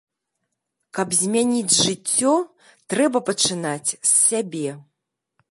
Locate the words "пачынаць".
3.29-3.91